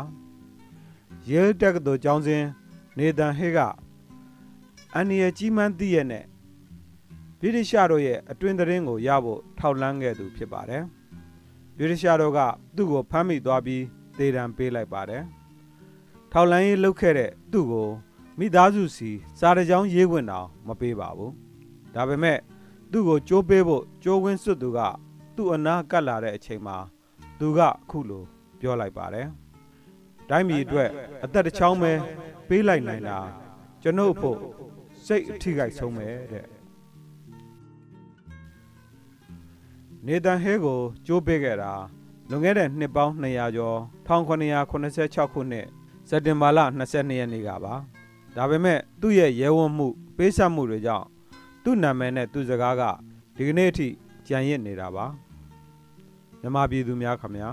[1.30, 2.44] ။ရဲတက္ကသိုလ်ကျောင်းစဉ်
[2.98, 3.60] နေသန်ဟေးက
[4.94, 6.24] အန်နီယကြီးမှန်းသိရနဲ့
[7.40, 10.82] ဗြိတိရှတို့ရဲ့အတွင်သတင်းကိုရဖို့ထောက်လန်းခဲ့သူဖြစ်ပါတယ်။
[11.76, 12.40] ဗြိတိရှတို့က
[12.76, 13.84] သူ့ကိုဖမ်းမိသွားပြီး
[14.18, 15.22] တေတံပေးလိုက်ပါတယ်။
[16.32, 17.88] ထောက်လန်းရေးလုပ်ခဲ့တဲ့သူ့ကို
[18.38, 21.32] မိသားစုစီစားတကြောင်ရေးဝင်အောင်မပေးပါဘူး။
[21.94, 22.38] ဒါပေမဲ့
[22.92, 24.78] သူ့ကိုကြိုးပေးဖို့ကြိုးဝင်းစွတ်သူက
[25.36, 26.76] သူ့အနာကပ်လာတဲ့အချိန်မှာ
[27.38, 28.22] သူကအခုလို
[28.60, 29.26] ပြောလိုက်ပါတယ်။
[30.28, 30.90] တိုင်းပြည်အတွက်
[31.24, 31.92] အသက်တစ်ချောင်းပဲ
[32.48, 33.18] ပေးလိုက်နိုင်တာ
[33.82, 34.38] ကျွန်ုပ်ဖို့
[35.06, 36.46] စိတ်အထိခိုက်ဆုံးပဲတဲ့
[40.06, 41.72] နေတန်ဟဲကိုကြိုးပေးခဲ့တာ
[42.30, 45.66] လွန်ခဲ့တဲ့နှစ်ပေါင်း200ကျော်1986ခုနှစ်
[46.08, 47.74] စက်တင်ဘာလ22ရက်နေ့ကပါ
[48.36, 49.86] ဒါပေမဲ့သူ့ရဲ့ရဲဝံ့မှု
[50.16, 51.06] ပေးဆက်မှုတွေကြောင့်
[51.64, 52.82] သူ့နာမည်နဲ့သူ့စကားက
[53.36, 53.88] ဒီကနေ့အထိ
[54.26, 55.06] ကြံရစ်နေတာပါ
[56.40, 57.50] မြမပြည်သူများခမညာ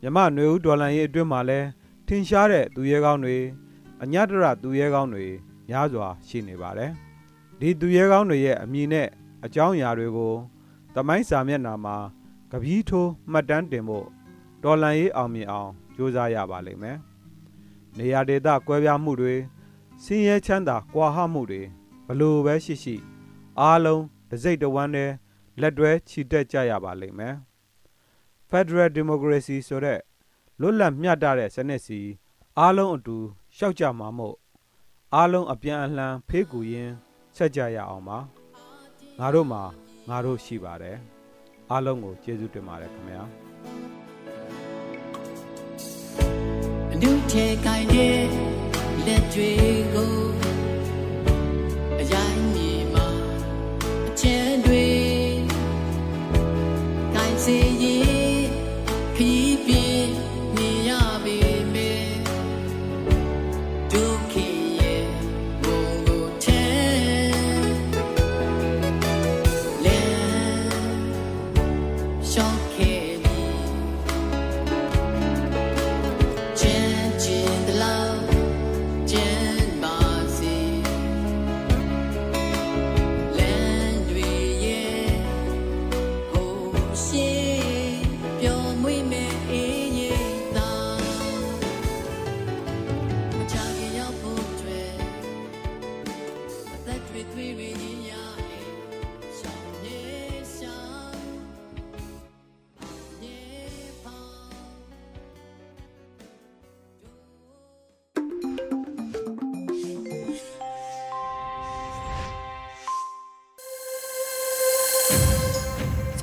[0.00, 1.58] မြမຫນွေဦးဒေါ်လန်ရေးအတွင်းမှာလဲ
[2.06, 3.36] ထင်ရှားတဲ့သူရဲကောင်းတွေ
[4.02, 5.26] အညတရသူရဲကောင်းတွေ
[5.70, 6.92] များစွာရှိနေပါတယ်
[7.60, 9.08] ဒီသူရဲကောင်းတွေရဲ့အမည်နဲ့
[9.44, 10.34] အကြောင်းအရာတွေကို
[10.94, 11.96] သမိုင်းစာမျက်နှာမှာ
[12.50, 14.06] ကပီးထိုးမှတ်တမ်းတင်ဖို့
[14.62, 16.98] ဒေါ်လန်ရေးအောင်မြင်အောင်ကြိုးစားရပါလိမ့်မယ်
[17.98, 19.34] နေရာဒေသကွဲပြားမှုတွေ
[20.04, 21.62] စင်းရဲချမ်းသာကွာဟမှုတွေ
[22.06, 22.96] ဘလို့ပဲရှိရှိ
[23.60, 25.10] အားလုံးတစိတ်တဝမ်းနဲ့
[25.60, 27.34] လက်တွဲချီတက်ကြရပါလိမ့်မယ်
[28.50, 30.00] Federal Democracy ဆိုတဲ့
[30.60, 32.00] လွတ်လပ်မျှတတဲ့စနစ်စီ
[32.58, 33.16] အားလုံးအတူ
[33.56, 34.36] ရှောက်ကြမှာမို့
[35.16, 36.94] အားလုံးအပြန်အလှန်ဖေးကူရင်း
[37.36, 38.18] ဆက်ကြရအောင်ပါ
[39.18, 39.62] ငါတို့မှာ
[40.08, 40.98] ငါတို့ရှိပါတယ်
[41.70, 43.22] အားလုံးကိုကျေးဇူးတင်ပါတယ်ခင်ဗျာ
[46.92, 48.22] အနုထဲကိုင်းတဲ့
[49.06, 49.50] လက်တွေ
[49.94, 50.14] ကို
[52.00, 53.08] အရိုင်းမြေမှာ
[54.08, 54.86] အချမ်းတွေ
[57.14, 58.09] ကိုင်းစေရင်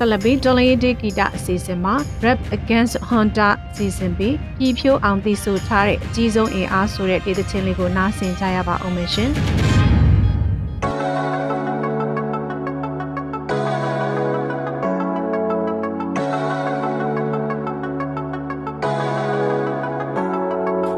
[0.04, 9.30] က်လက်ပြီးဒေါ်လာရေးဒေဂီတာအစီအစဉ်မှာ Rap Against Honda အစီအစဉ်ပြီးပြည်ဖြိုးအောင်တည်ဆိုထားတဲ့အကြီးဆုံးအင်အားဆိုတဲ့ဒေသချင်းလေးကိုနားဆင်ကြရပါဦးမယ်ရှင်။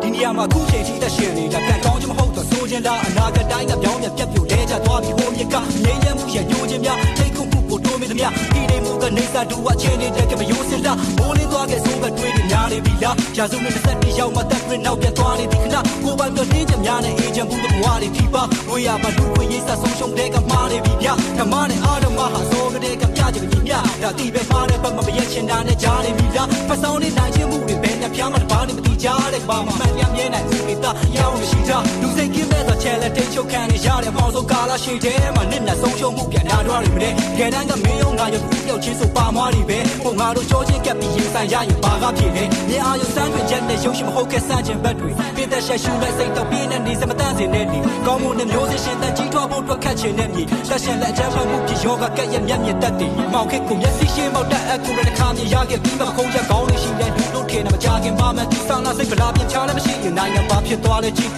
[0.02, 8.69] ဒီနေရာမှာခုချိန်ထိသက်ရှင်နေတာကံကောင်းချင်မဟုတ်တော့ဆိုချင်တာအနာဂတ်တိုင်းကပြောင်းပြန်ပြတ်ပြိုလဲကျသွားပြီးဟိုမြစ်ကနေရမှုရညိုခြင်းများထိတ်ခုမှုကိုတိုးမင်းသမျှဒီ
[9.16, 61.32] နေမှုကနေစာတူဝချင်းနေတဲ့ကမယိုးစင်တာမိုးလေးသွားခဲ့ဆိုပဲတွေးနေများနေပြီလားရာစုနဲ့တစ်သက်ရောက်မှတက်ပြနောက်ပြန်သွားနေပြီခဏကိုပိုင်ပြတင်းချင်များနဲ့အေဂျင့်ဘူးဘဝတွေဖြီးပါဝေးရပါလူခွေရေးစာဆုံးရှုံးတဲ့ကမားနေပြီဗျဓမ္မနဲ့အာရမဟာဆိုကတဲ့ကပြချင်ပြီမြဒါတိပဲမှားတဲ့ပတ်မမရက်ချင်တာနဲ့ကြားနေပြီလားဖဆောင်နေနိုင်ခြင်းမှုတွေဘယ်နဲ့ဖျားမှတပါးနေမတိကြတဲ့ဘာမှမှန်ပြန်မြဲနိုင်ဦးနေတာရောင်းမရှိတာလူစိတ်ကင်းမဲ့သောချဲလက်တိတ်ချုပ်ခံနေရတဲ့အမောင်ဆုံးကာလာရှိတဲ့မှာနစ်နဲ့ဆုံးရှုံးမှုပြန်လာတော့ရမလဲခဲတန်းကမင်းရောငါရောခုပြောက်ချင်းဆိုပါမွားနေပဲပုံငါတို့ကြောချင်းကပ်ပြီးရင်ဆိုင်ရရင်ဘာကဖြစ်လဲမြင်အာရုံစမ်းတွင်ချက်နဲ့ရုပ်ရှင်မဟုတ်ခဲ့စမ်းခြင်းဘက်တွေပြတဲ့ရှက်ရှူလိုက်စိတ်တော့ပြင်းနေနေစမတန်းစင်နေဒီကောင်းမှုနဲ့မျိုးစရှင်တဲ့ကြီးထွားဖို့အတွက်ခတ်ချင်တဲ့မြေလက်ရှင်လက်အချမ်းဖတ်မှုဖြစ်ယောဂကက်ရဲ့မျက်မြင်တက်တယ်မောင်ခစ်ကိုမျက်စိရှင်းပေါက်တဲ့အကူရတဲ့ခါမြင်ရခဲ့ပြီးမှခုံးချက်ကောင်းလို့ရှိတဲ့လူတို့ထင်တယ်မကြခင်ပါမယ်ဆောင်းလာစိတ်ဗလာပြချလည်းမရှိရင်နိုင်ငံပါဖြစ်သွားတဲ့ကြီး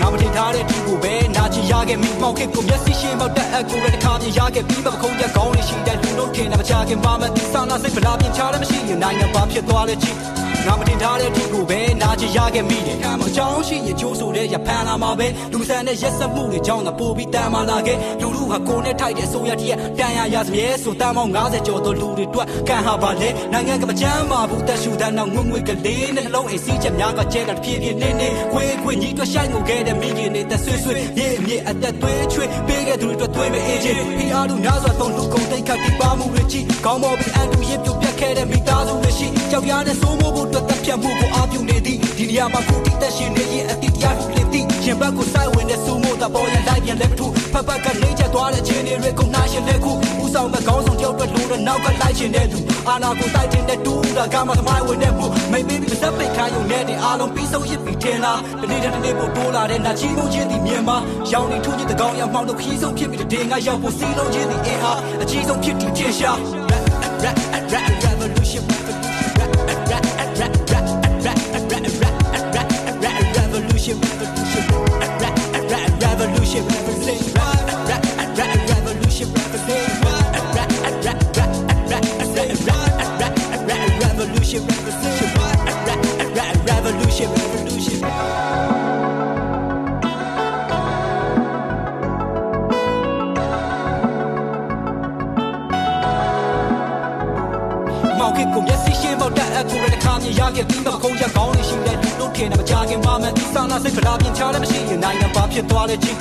[0.00, 10.37] ငါမတင်ထားတဲ့ဒီကိုပဲနာချင်ရခဲ့မိမောင်ခစ်ကိုမျက်စိရှင်းပေါက်တဲ့အကူရတဲ့ခါမြင်ရခဲ့ပြီးမှခုံးချက်ကောင်းလို့ရှိတဲ့လူတို့ထင်တယ်မကြခင်ပါမယ်ဆောင်းလာစိတ်ဗလာပြချလည်းမရှိရင်နိုင်ငံပါဖြစ်သွားတဲ့ကြီး
[10.68, 49.92] ငါမတင်ထားတဲ့ဒီကိုပဲနာချင်ရခဲ့မိတယ်။အကြောင်းရှိရင်ကြိုးဆိုတဲ့ရဖန်လာမှာပဲလူဆန်တဲ့ရက်ဆက်မှုတွေကြောင့်သာပို့ပြီးတန်မာလာခဲ့လူလူဟာကိုယ်နဲ့ထိုက်တဲ့ဆိုရတည်းတန်ရရစမြဲဆိုတန်ပေါင်း90ကျော်သောလူတွေတွက်ကံဟာပါလေနိုင်ငံကမချမ်းပါဘူးတက်ရှူတဲ့နောက်ငွေငွေကလေးနဲ့နှလုံးအိမ်စီးချက်များကကျဲတာဖြည်းဖြည်းနေနေခွေးခွေးညီတွက်ဆိုင်ငိုခဲ့တဲ့မိခင်နေတဲ့ဆွေးဆွေးရေအမြင့်အသက်သွေးချွေးပေးခဲ့သူတွေအတွက်သွေးပဲအေးချင်းဖီအားလူများစွာသုံးလူကုန်တိတ်ခတ်တိပါမှုတွေကြည့်ကောင်းပေါ်ပြီးအန်တူရစ်ပြုတ်ပြတ်ခဲ့တဲ့မိသားစုတွေရှိကြောက်ရတဲ့စိုးမိုးဖို့အတွက်တပ်ဖြတ်မှုကိုအားပြုနေသည်ဒီနေရာမှာခုတိသက်ရှင်နေရင်အတိတရားထုတ်လင်းသည်ရှင်ဘက်ကိုစိုက်ဝင်တဲ့စူးမို့တာပေါ်ရင်လိုက်ပြန်လက်ပထူဖက်ဖက်ကနေချက်သွားတဲ့ချင်းတွေကိုနိုင်ရှင်တဲ့ခု
[50.22, 60.96] ဦးဆောင်မဲ့ကောင်းဆောင်တယောက်အတွက်လူတော့နောက်ကလိုက်ရှင်တဲ့လူအာနာကိုတိုက်တင်တဲ့တူတာကမှသမိုင်းဝင်တဲ့မှုမိမေးပြီးစက်ပိတ်ခိုင်းုံနဲ့တဲ့အားလုံးပြီးဆုံးရစ်ပြီးထင်လားဒီနေ့တစ်နေ့ပို့တိုးလာတဲ့နာချီမုန်းခြင်းဒီမြန်မာ
[61.32, 66.38] ရောင်နေထူးခြင်းတကောင်ရမှောင်တော့ခီးဆုံးဖြစ်ပြီးတဲ့ငါရောက်ဖို့စီလုံးခြင်းဒီအင်အားအကြီးဆုံးဖြစ်တည်ထင်ရှား
[67.24, 67.36] rap
[67.72, 67.97] rap rap
[73.88, 74.64] revolution, revolution,
[75.20, 75.30] ra,
[75.70, 77.48] ra, revolution, revolution, ra,
[77.88, 77.96] ra,
[78.36, 80.16] ra, revolution, revolution, ra,
[80.54, 80.64] ra,
[81.04, 81.46] ra, ra,
[81.88, 82.04] ra,
[82.66, 82.78] ra,
[83.16, 83.28] ra,
[84.08, 86.48] revolution, revolution, ra, ra,
[101.68, 102.07] xin
[102.38, 106.18] ထင်တယ်မကြခင်ပါမယ်ဒီစာနာစိတ်ကလာပြင်ချလည်းမရှိရင်နိုင်ငံပါဖြစ်သွားတဲ့ချင်း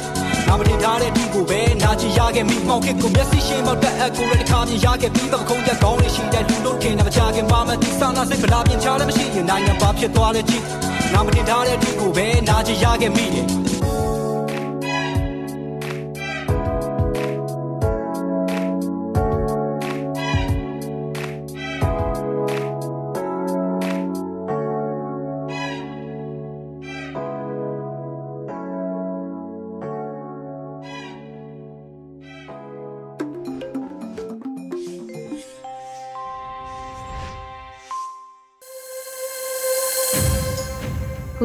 [0.47, 10.65] ငါမတင်ထားတဲ့ဒီကိုပဲနာချင်ရခဲ့မိမောင်ခစ်ကိုမျက်စိရှင်းပေါက်တဲ့အကူရတဲ့ခါမြင်ရခဲ့ပြီးမှခုံးချက်ကောင်းနေရှိတဲ့လူတို့ထင်တယ်မကြခင်ပါမယ်ဒီစာနာစိတ်ကလာပြင်ချလည်းမရှိရင်နိုင်ငံပါဖြစ်သွားတဲ့ချင်း
[11.13, 13.76] ငါမတင်ထားတဲ့ဒီကိုပဲနာချင်ရခဲ့မိတယ်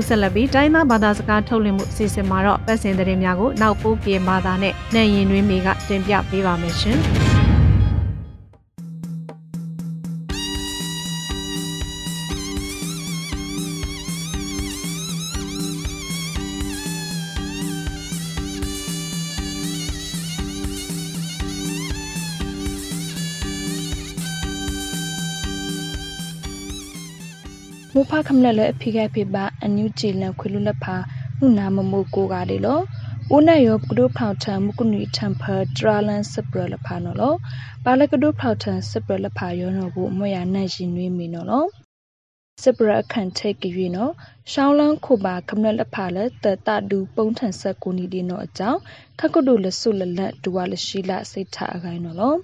[0.08, 6.98] ဆက်လက်ပြီးတိုင်းသားဘာသာစကားထုတ်လွှင့်မှုအစီအစဉ်မှာတော့ပတ်စင်သတင်းများကိုနောက်ပိုးပြေဘာသာနဲ့နိုင်ရင်တွင်မေကတင်ပြပေးပါမယ်ရှင်။
[27.94, 30.96] မူဖခမလလအဖိခိုက်ဖိပါအန်ယူဂျီလန်ခွေလူလက်ဖာ
[31.38, 32.82] မှုနာမမိုကိုကားတယ်လို့
[33.34, 37.36] ဦးနဲ့ရောကဒုဖောက်ထံမကုနီထံဖာထရာလန်စပရလဖာနော်လို့
[37.84, 41.68] ပါလကဒုဖောက်ထံစပရလဖာရောနော်ဘူးအမွေရနိုင်ရှင်နွေးမီနော်လို့
[42.62, 44.12] စပရအခန့်ထိတ်ကြွေနော်
[44.52, 48.80] ရှောင်းလန်းခုပါခမလလက်ဖာလက်တတဒူပုံထန်ဆက်ကိုနီဒီနော်အကြောင်း
[49.20, 52.38] ခကဒုလဆုလလက်ဒူဝလရှိလစိတ်ထအခိုင်းနော်လို့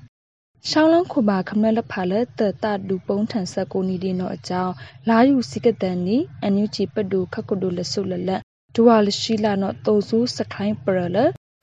[0.66, 4.72] ရှောင်းလုံးခုပါခမလဖာလက်တတဒူပုံထန်ဆက်ကိုနီဒီနောအကြောင်း
[5.08, 8.42] လာယူစိကတန်နီအန်ယူချီပဒူခကုဒူလဆုလလက်
[8.74, 11.18] ဒူဝါလရှိလာနောတုံဆူစခိုင်းပရလ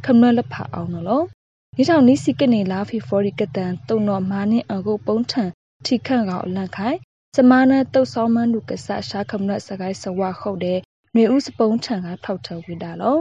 [0.06, 1.26] ခမလဖာအောင်နော်
[1.76, 5.50] ဒီကြောင့်နီစိကနေလာဖီဖော်ရီကတန်တုံတော့မာနင်းအကုတ်ပုံထန်
[5.86, 6.98] ထိခန့်ကောင်အလန့်ခိုင်
[7.36, 10.80] စမနာတုတ်ဆောင်မန်းလူကဆရှာခမလစကိုင်းစဝခုတ်တဲ့
[11.16, 13.18] မြေဥစပုံးထန်ကထောက်ထဝိတာလော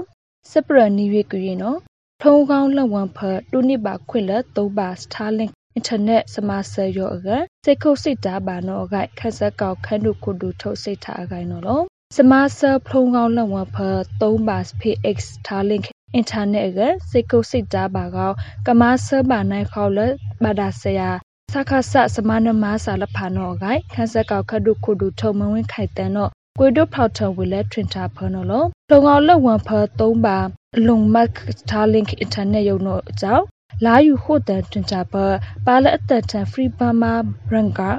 [0.51, 1.79] စပရနီဝေကွေနော်
[2.23, 7.29] ထုံကောင်းလက်ဝံဖတ်တူနိပါခွင့်လက်သုံးပါစတာလင့် အင်တာနက်စမဆယ်ရောအက
[7.65, 11.85] စိတ်ခုတ်စိတ်တာပါနော်အကခက်ဆက်ကောက်ခန်းတို့ခုဒူထုတ်စိတ်ထားအကိုင်နော်လို့
[12.17, 13.79] စမဆယ်ဖုံကောင်းလက်ဝဖ
[14.21, 15.85] 3ပါစ PX Starlink
[16.15, 18.31] အင်တာနက်ကစိတ်ကုတ်စိတ်တာပါကော
[18.67, 21.11] ကမဆယ်ပါနိုင်ခေါလက်ဘာဒါဆရာ
[21.53, 29.69] စခါဆစမနမဆာလဖာနောဂိုင်ခန်းဆက်ကောက်ခဒုခုဒုထုံမဝင်းခိုက်တန်တော့ကွေဒုဖောက်ထဝလဲထွင်တာဖနော်လို့လုံအောင်လက်ဝံဖ
[30.01, 30.39] 3ပါ
[30.87, 31.29] လုံမတ်
[31.61, 33.45] Starlink အင်တာနက်ရုံတော့အကြောင်း
[33.85, 35.27] လာယူဟိုတန်တင်တာပါ
[35.67, 37.13] ပါလအတတန် Free Burma
[37.49, 37.91] Branca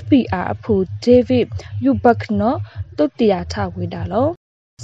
[0.00, 1.46] FPR အဖူ David
[1.84, 2.58] Yubak နော်
[2.96, 4.28] တုတ်တရာထဝေတာလော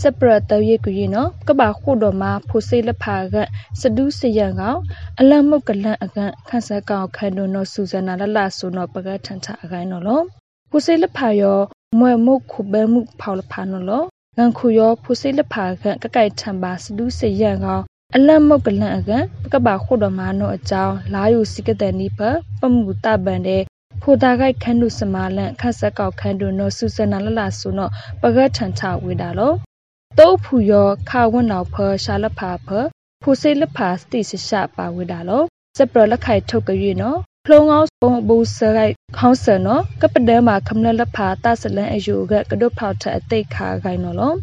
[0.01, 3.35] စပရတရကွေနော်ကဘာခုတော်မှာဖိုစိလဖာက
[3.81, 4.81] စဒူးစရန်ကောင်
[5.21, 10.21] အလမုတ်ကလန့်အကန်ခန့်ဆက်ကောင်ခန်ဒိုနော်စူဇနာလလဆိုနော်ပကထန်ချအကိုင်းနော်လော
[10.71, 11.59] ဖိုစိလဖာယော
[11.99, 14.05] မွဲမုတ်ခုဘဲမှုဖောက်လဖာနော်လော
[14.37, 17.85] ငန်ခုယောဖိုစိလဖာကကကိုက်ထံပါစဒူးစရန်ကောင်
[18.17, 19.11] အလတ်မုတ်ကလန့်အက
[19.43, 22.21] ပကပါခုတော်မာနောအကြောင်းလာယူစိကတဲ့နိဖ
[22.61, 23.63] ပမှုတပန်တဲ့
[24.03, 27.89] ဖိုတာဂိုက်ခန်းဒုစမာလန့်ခတ်ဆက်ကောက်ခန်းဒုနောဆူဆနာလလဆုနော
[28.23, 29.53] ပကတ်ထန်ချဝေတာလော
[30.19, 32.69] တုတ်ဖူယောခါဝွနောက်ဖရှာလဖာဖ
[33.23, 35.43] ဖူစိလဖာစတိစရှပါဝေတာလော
[35.77, 44.35] စပရလက်ခိုက်ထုတ်ကြွေနော်ဖလုံအောင်ပုံဘူဆရိုက်ခေါင်းဆန်နော်ကပဒဲမှာခမနလဖာတဆလန်အယူကကဒုဖောက်ထအတိတ်ခါဂိုင်နော်လော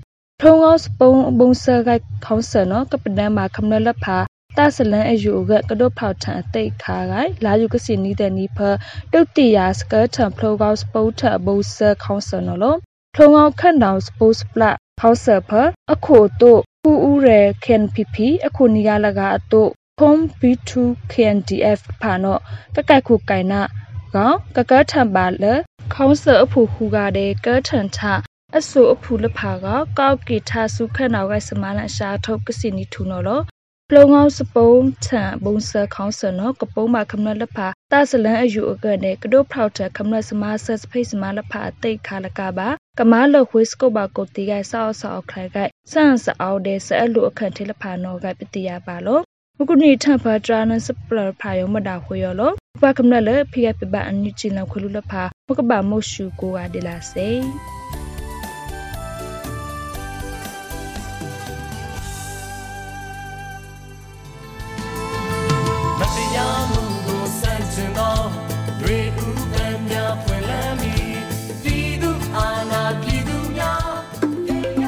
[0.42, 1.90] ထုံငောစပုံဘုံဆက
[2.26, 4.18] ခေါဆနကပဒံမှာခမနလဖာ
[4.58, 7.14] တဆလန်အယူကကဒုဖောက်ထန်အသိခါက
[7.46, 8.58] လာယူကစီနီတဲ့နီဖ
[9.14, 12.76] တုတ်တီယာစကထံဖလိုကောက်စပုတ်ထဘုံဆခေါဆနလော
[13.16, 14.64] ထုံငောခန့်တောင်စပုတ်စပလ
[15.02, 15.52] ခေါဆဖ
[15.94, 17.30] အခုတို့ပူဦးရ
[17.66, 19.70] ကန်ပီပီအခုနီယာလကအတို့
[20.00, 20.72] ဖုံး B2
[21.12, 22.38] KNDF ဖာနော
[22.76, 23.62] ကကက်ခုကိုင်နာ
[24.16, 25.44] ကောင်ကကထံပါလ
[25.94, 28.00] ခေါဆအဖူခူကတဲ့ကထန်ထ
[28.60, 29.68] အဆူအဖူလဖာက
[30.00, 33.42] ကောက်ကီထာစုခနောက်ကစမလန်ရှာထုတ်ကစီနီထူနော်လော
[33.90, 45.58] ပလုံငောစပုံးထံဘုံဆခေါင်းစနောကပုံးမခမနလဖာတဆလန်အယူအကနေကဒိုဖောက်ထခမနစမဆစဖိစမလဖာတိတ်ခါလကပါကမာလဝစ်ကိုဘာကိုတီကဆောက်ဆောက်ခိုင်က
[45.92, 49.20] ဆန်စအောတဲ့ဆအလူအခန့်ထေလဖာနောကပတိယပါလော
[49.58, 57.30] မကုနီထဖာဒရာနစပလဖာယောမဒါခွေယောလောဘာကမနလဖိယပပအန်နီချီလခွလူလဖာမကဘာမိုရှူကိုဝါဒီလာစေ